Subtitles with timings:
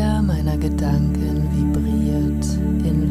[0.00, 2.46] Jeder meiner Gedanken vibriert
[2.86, 3.09] in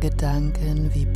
[0.00, 1.09] Gedanken vibriert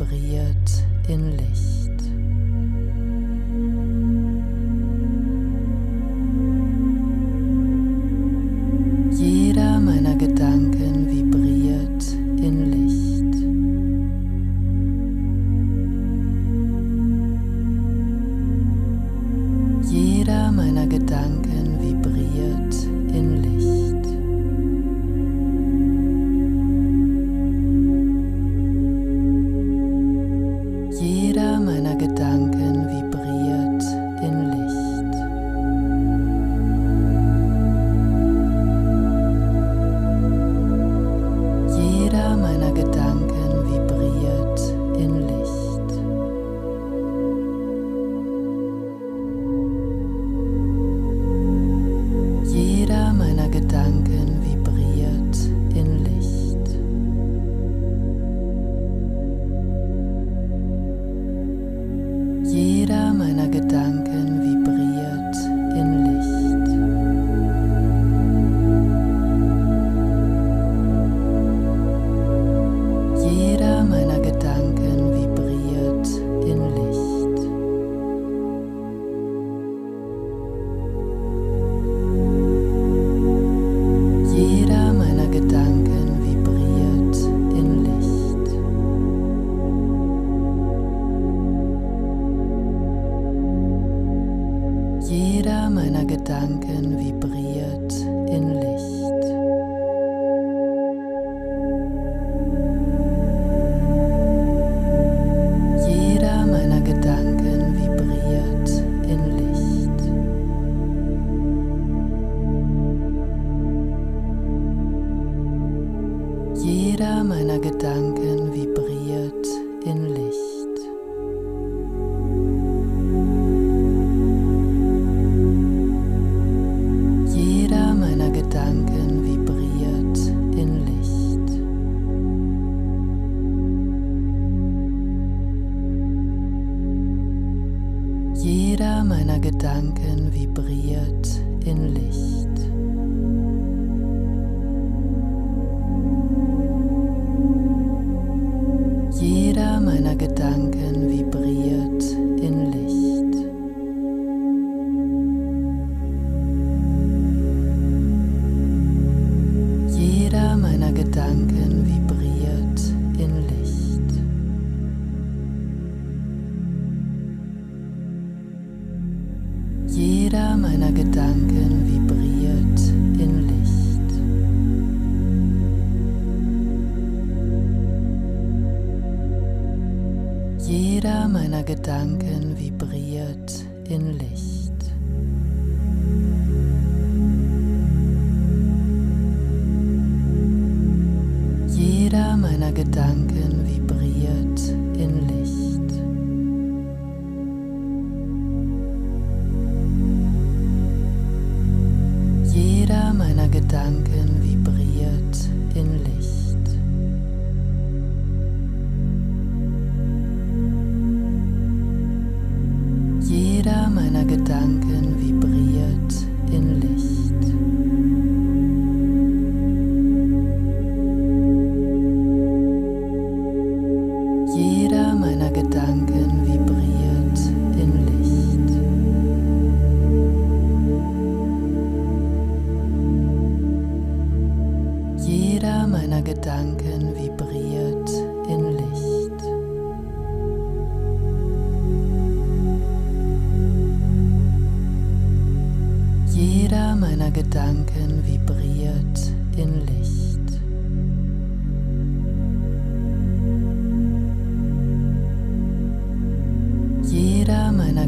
[141.67, 142.34] in Licht.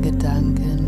[0.07, 0.86] Gedanken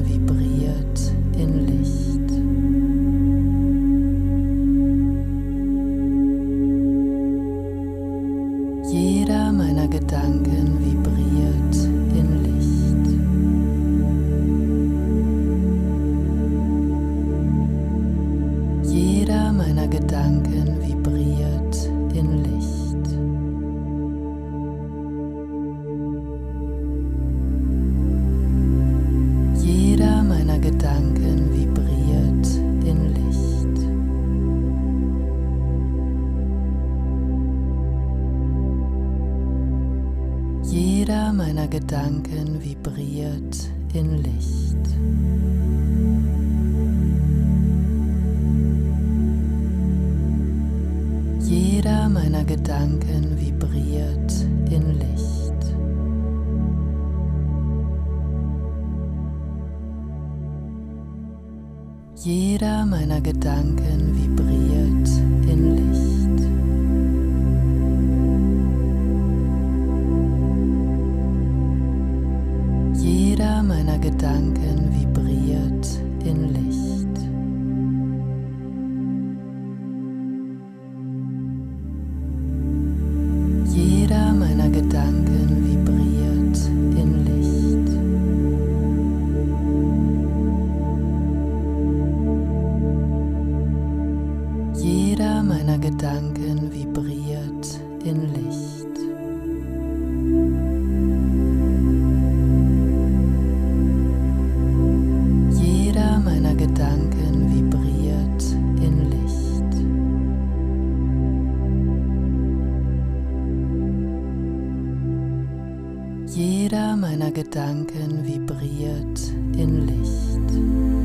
[116.71, 120.98] Jeder meiner Gedanken vibriert in Licht.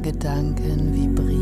[0.00, 1.37] Gedanken vibriert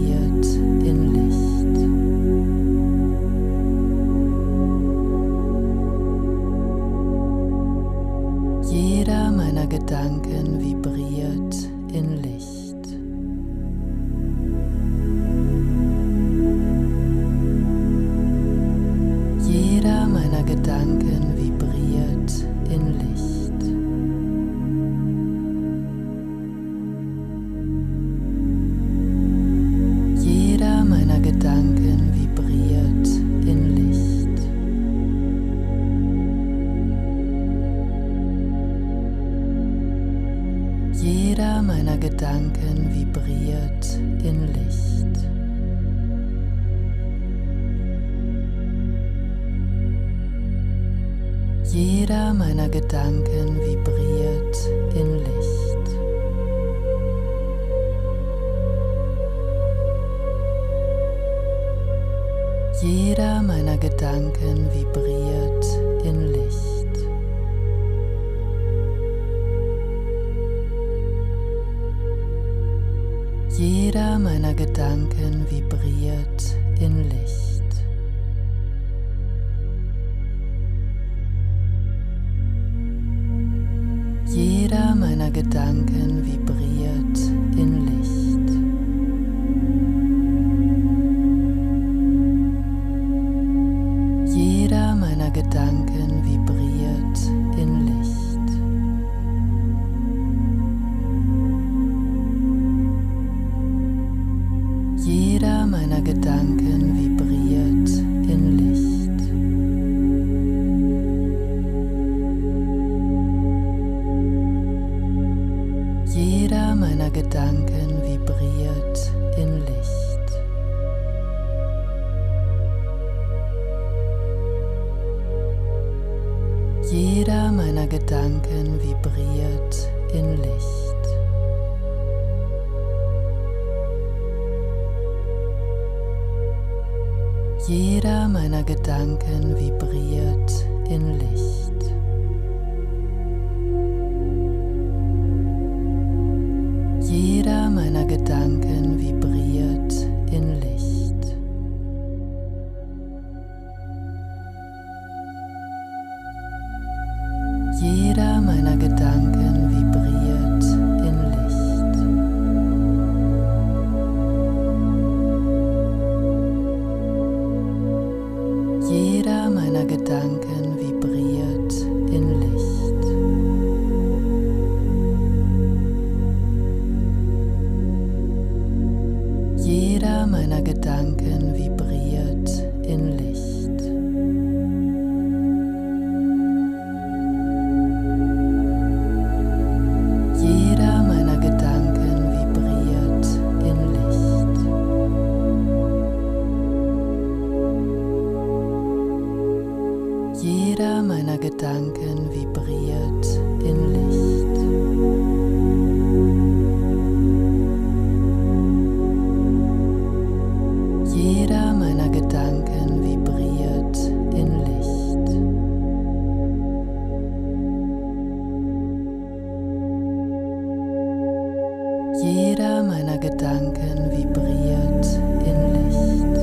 [222.26, 225.06] Jeder meiner Gedanken vibriert
[225.46, 226.36] in Licht.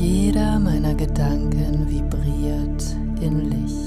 [0.00, 3.85] Jeder meiner Gedanken vibriert in Licht.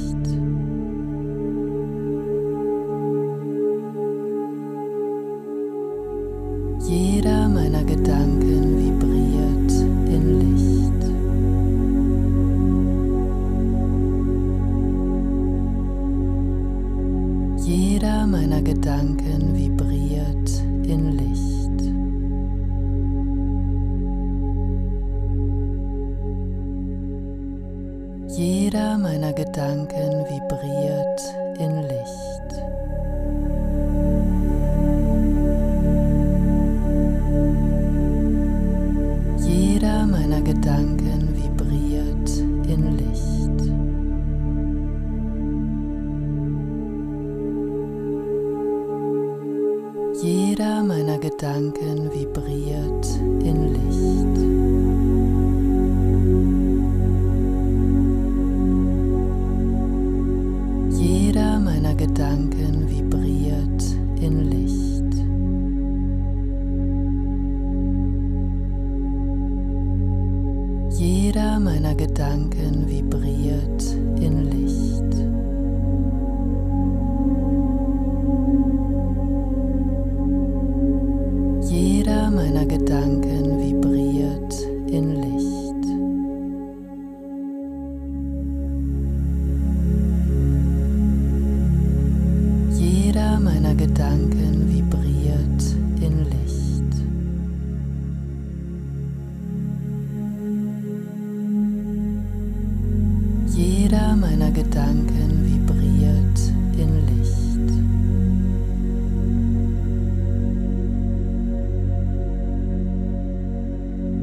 [103.90, 107.70] Jeder meiner Gedanken vibriert in Licht.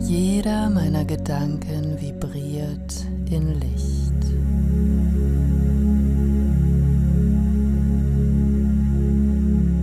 [0.08, 4.22] Jeder meiner Gedanken vibriert in Licht.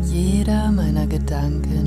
[0.09, 1.82] Jeder meiner Gedanken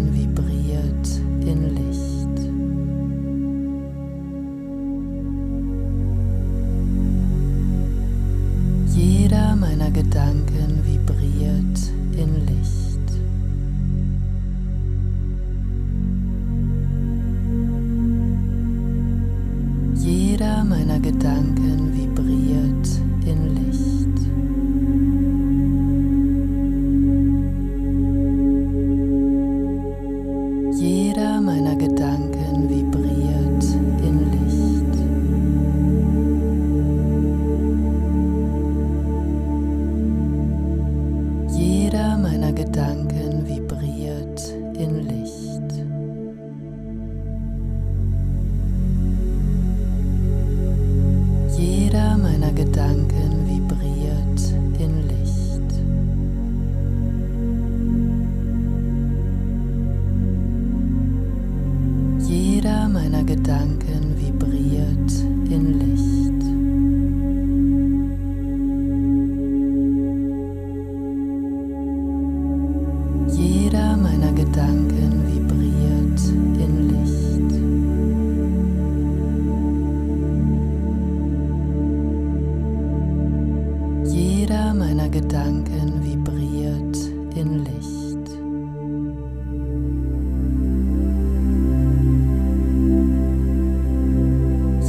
[85.47, 86.97] Gedanken vibriert
[87.37, 88.27] in Licht.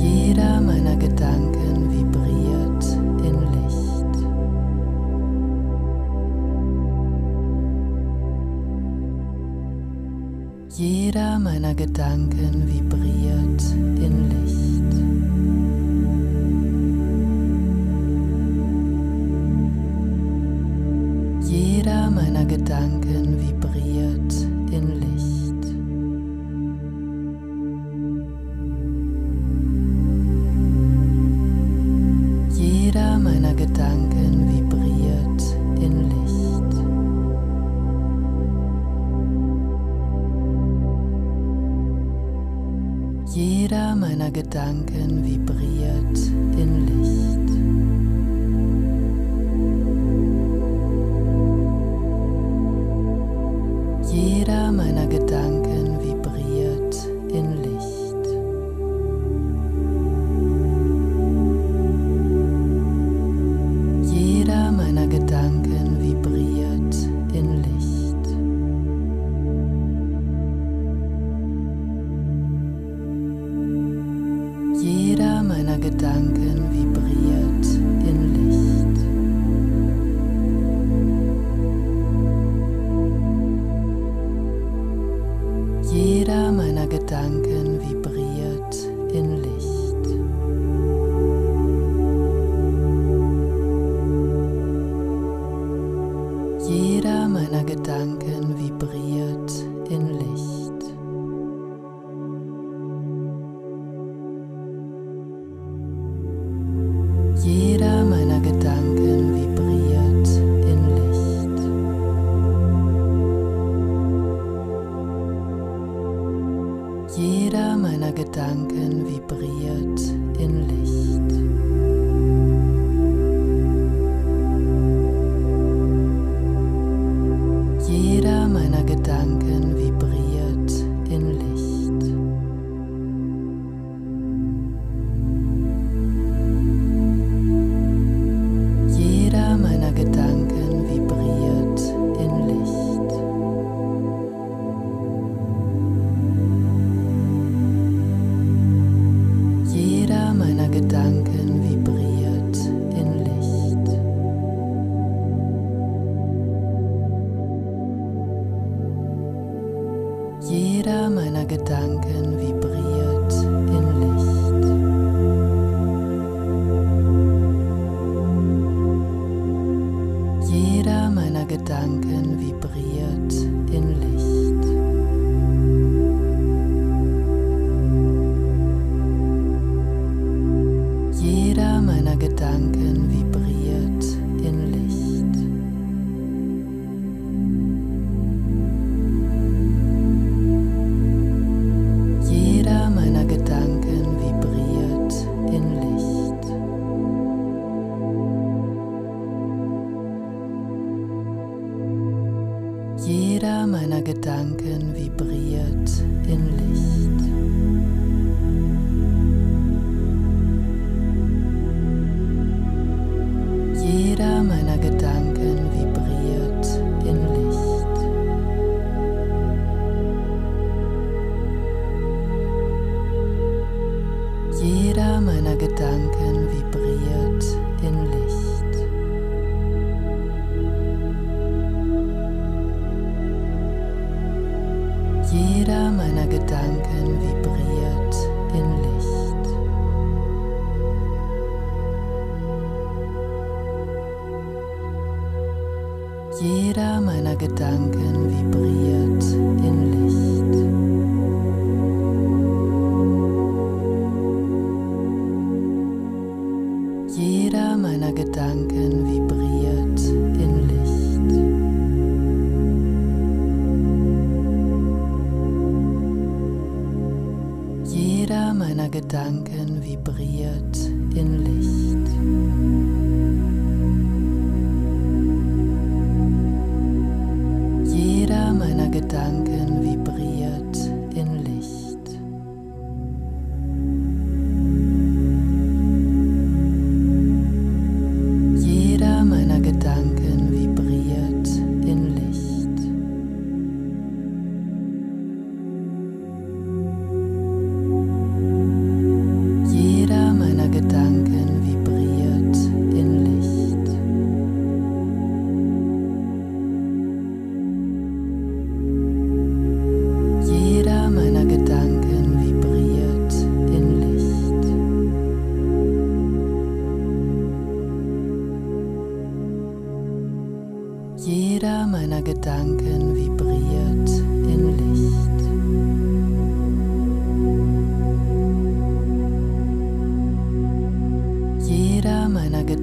[0.01, 2.85] Jeder meiner Gedanken vibriert
[3.23, 4.13] in Licht.
[10.75, 12.76] Jeder meiner Gedanken vibriert.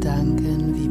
[0.04, 0.83] Gedanken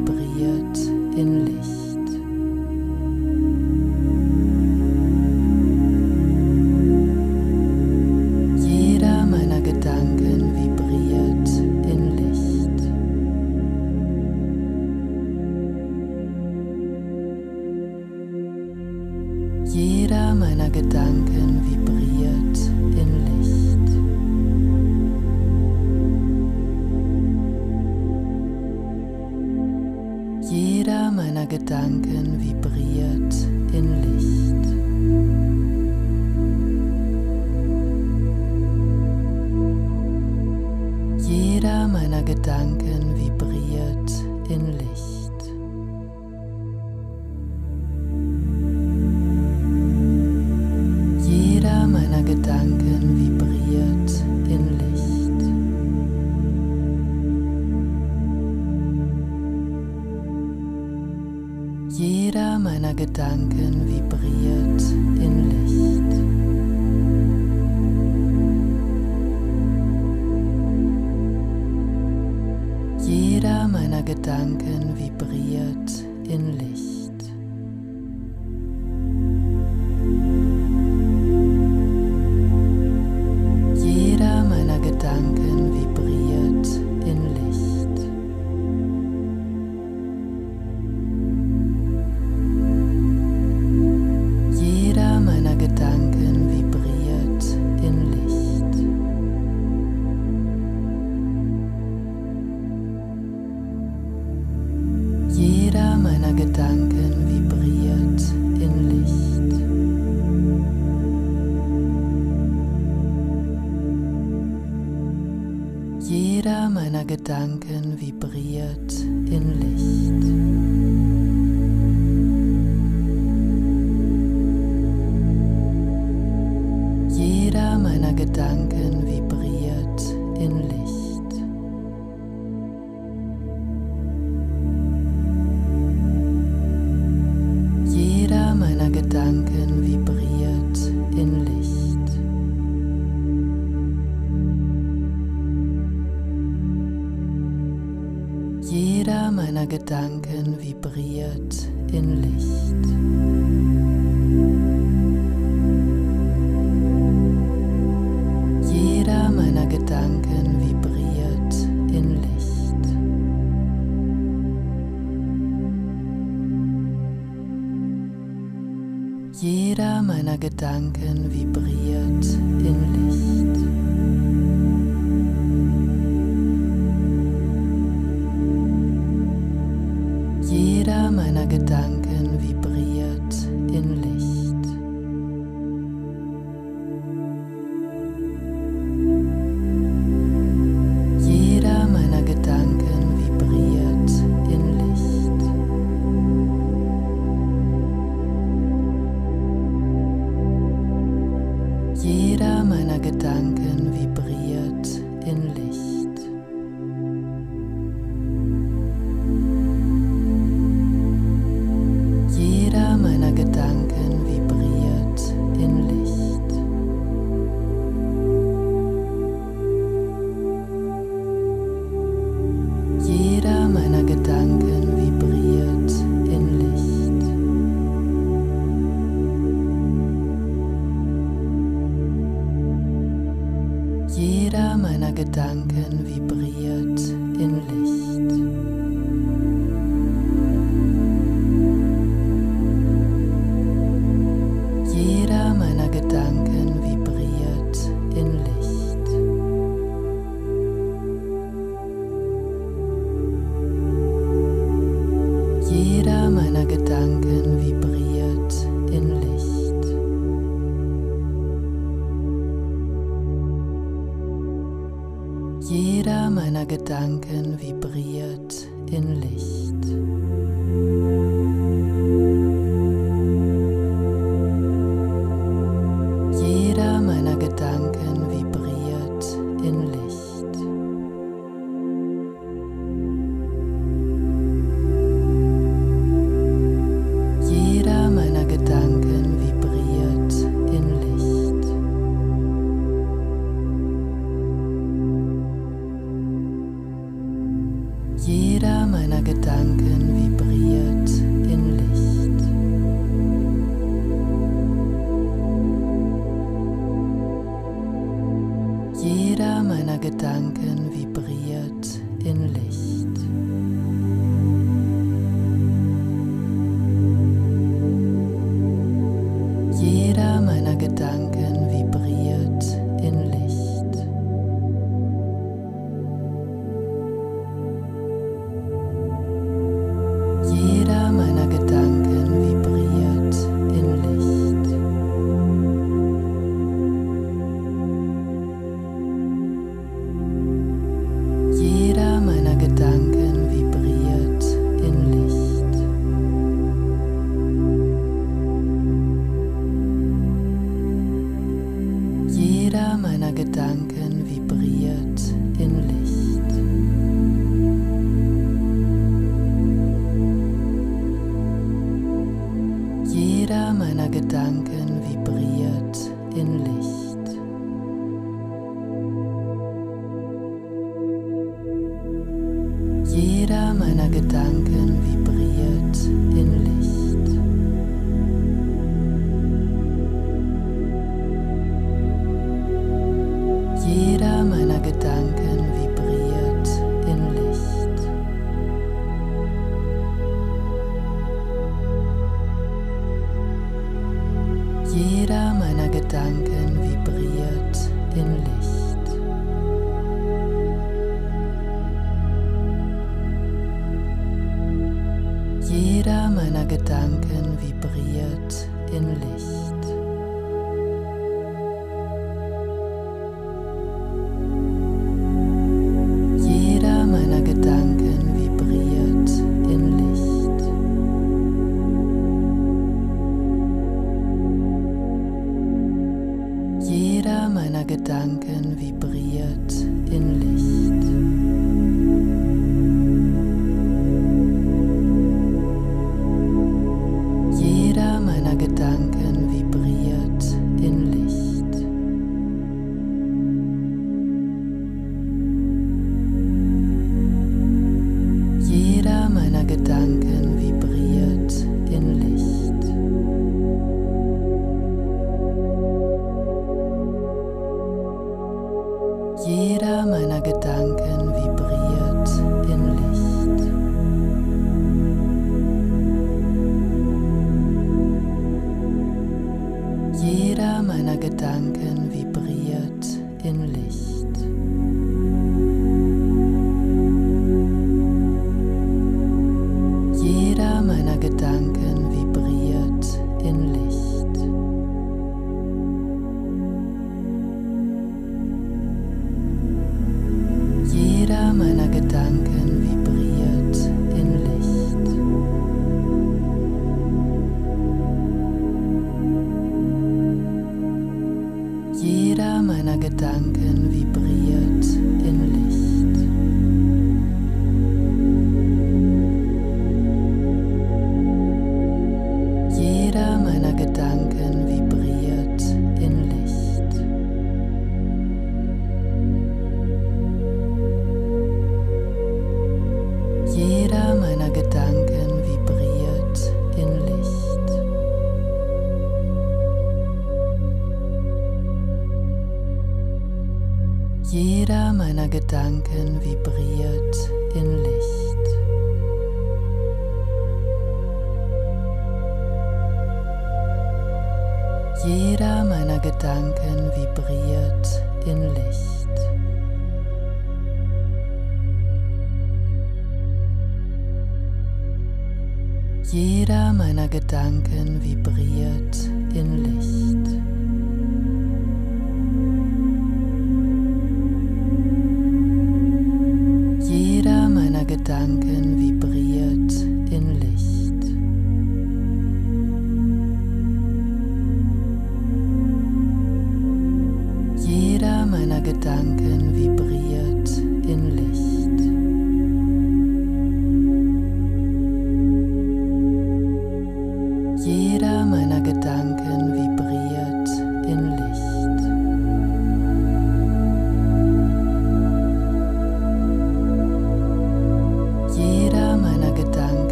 [116.44, 120.93] Jeder meiner Gedanken vibriert in Licht.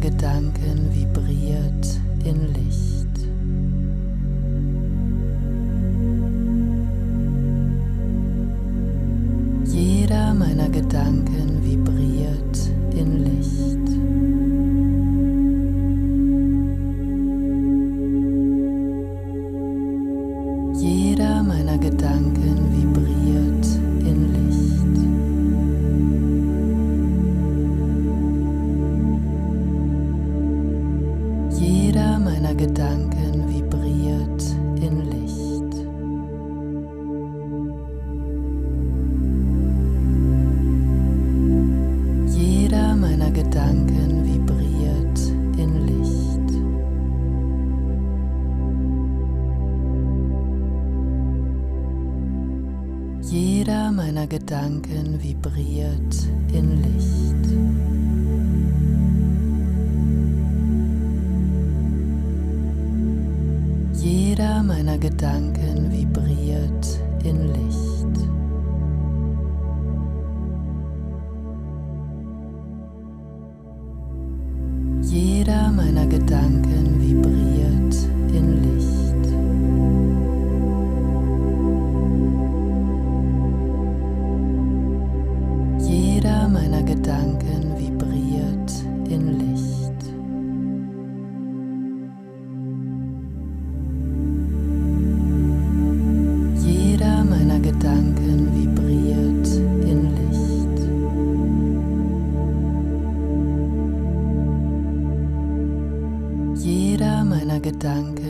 [0.00, 2.69] Gedanken vibriert in Licht.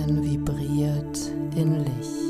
[0.01, 2.30] Gedanken vibriert in Licht.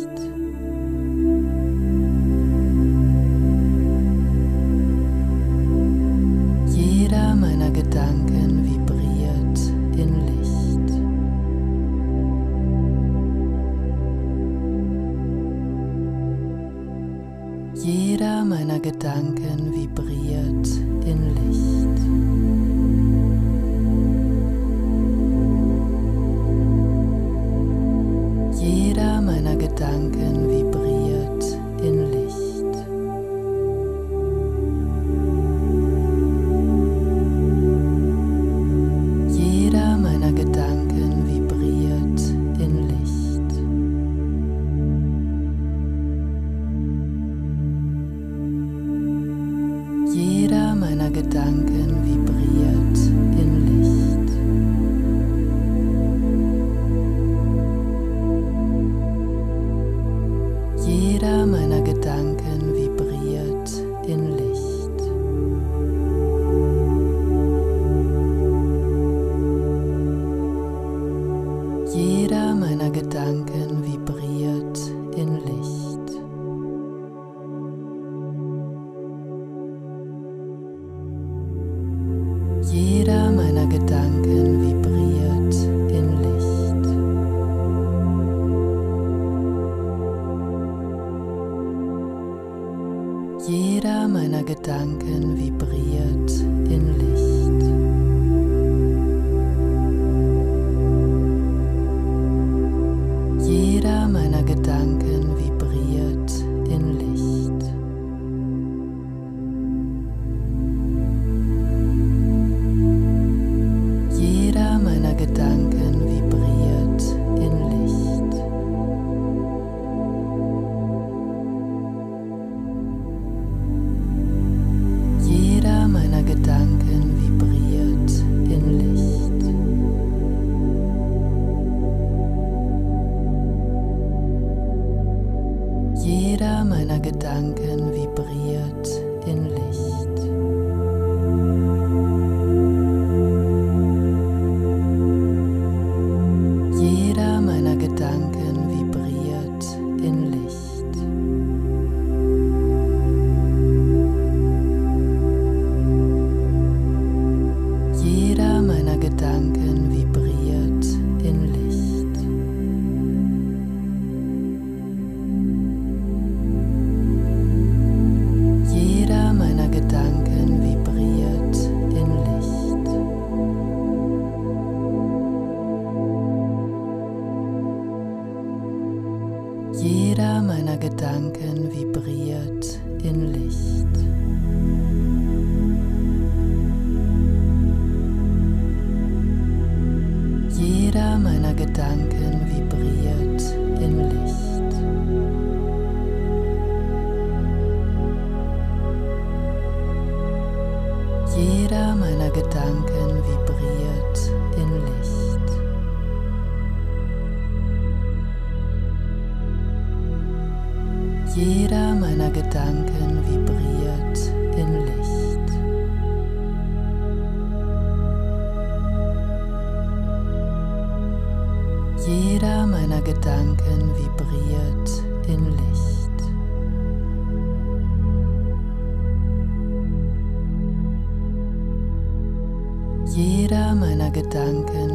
[234.12, 234.89] Gedanken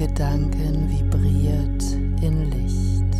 [0.00, 1.84] Gedanken vibriert
[2.22, 3.14] in Licht.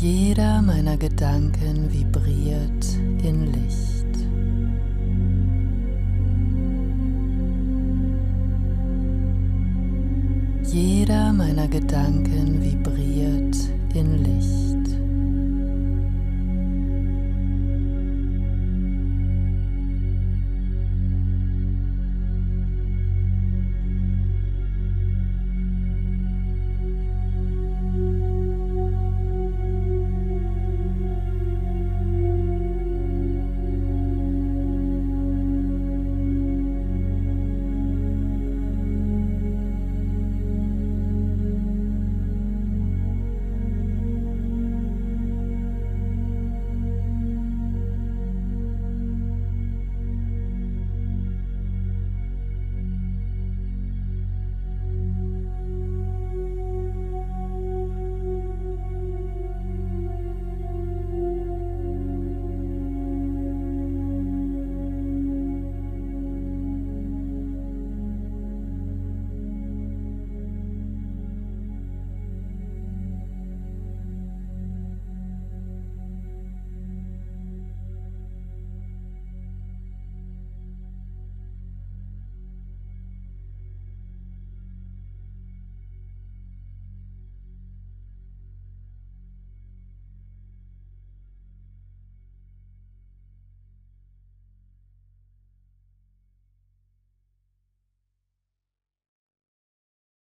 [0.00, 4.16] Jeder meiner Gedanken vibriert in Licht.
[10.72, 13.56] Jeder meiner Gedanken vibriert
[13.92, 14.73] in Licht.